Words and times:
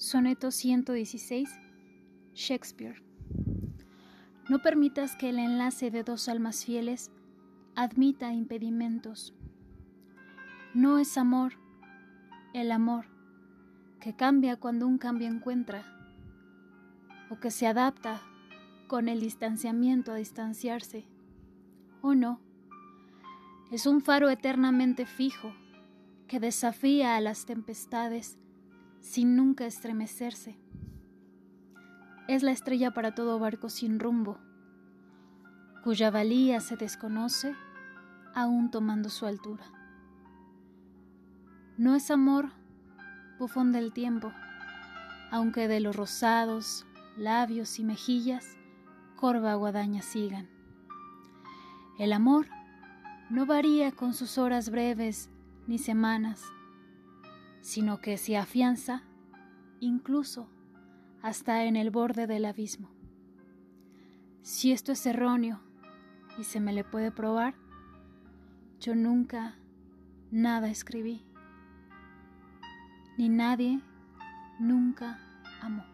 Soneto 0.00 0.50
116 0.50 1.50
Shakespeare 2.32 3.02
No 4.48 4.62
permitas 4.62 5.14
que 5.14 5.28
el 5.28 5.38
enlace 5.38 5.90
de 5.90 6.02
dos 6.02 6.30
almas 6.30 6.64
fieles 6.64 7.10
admita 7.74 8.32
impedimentos. 8.32 9.34
No 10.72 10.98
es 10.98 11.18
amor, 11.18 11.52
el 12.54 12.72
amor, 12.72 13.08
que 14.00 14.16
cambia 14.16 14.56
cuando 14.56 14.86
un 14.86 14.96
cambio 14.96 15.28
encuentra, 15.28 15.84
o 17.28 17.38
que 17.38 17.50
se 17.50 17.66
adapta 17.66 18.22
con 18.88 19.06
el 19.06 19.20
distanciamiento 19.20 20.12
a 20.12 20.16
distanciarse, 20.16 21.04
o 22.00 22.14
no. 22.14 22.40
Es 23.70 23.84
un 23.84 24.00
faro 24.00 24.30
eternamente 24.30 25.04
fijo 25.04 25.52
que 26.26 26.40
desafía 26.40 27.16
a 27.16 27.20
las 27.20 27.44
tempestades 27.44 28.38
sin 29.00 29.36
nunca 29.36 29.66
estremecerse. 29.66 30.58
Es 32.28 32.42
la 32.42 32.52
estrella 32.52 32.92
para 32.92 33.14
todo 33.14 33.38
barco 33.38 33.68
sin 33.68 33.98
rumbo, 33.98 34.38
cuya 35.82 36.10
valía 36.10 36.60
se 36.60 36.76
desconoce 36.76 37.54
aún 38.34 38.70
tomando 38.70 39.08
su 39.08 39.26
altura. 39.26 39.64
No 41.76 41.94
es 41.94 42.10
amor, 42.10 42.50
bufón 43.38 43.72
del 43.72 43.92
tiempo, 43.92 44.32
aunque 45.30 45.66
de 45.66 45.80
los 45.80 45.96
rosados, 45.96 46.86
labios 47.16 47.78
y 47.78 47.84
mejillas, 47.84 48.56
corva 49.16 49.54
guadaña 49.54 50.02
sigan. 50.02 50.48
El 51.98 52.12
amor 52.12 52.46
no 53.28 53.46
varía 53.46 53.92
con 53.92 54.14
sus 54.14 54.38
horas 54.38 54.70
breves 54.70 55.30
ni 55.66 55.78
semanas, 55.78 56.42
sino 57.60 58.00
que 58.00 58.16
se 58.16 58.36
afianza 58.36 59.02
incluso 59.80 60.48
hasta 61.22 61.64
en 61.64 61.76
el 61.76 61.90
borde 61.90 62.26
del 62.26 62.44
abismo. 62.44 62.90
Si 64.42 64.72
esto 64.72 64.92
es 64.92 65.04
erróneo 65.06 65.60
y 66.38 66.44
se 66.44 66.60
me 66.60 66.72
le 66.72 66.84
puede 66.84 67.10
probar, 67.12 67.54
yo 68.80 68.94
nunca 68.94 69.56
nada 70.30 70.70
escribí, 70.70 71.22
ni 73.18 73.28
nadie 73.28 73.80
nunca 74.58 75.18
amó. 75.60 75.84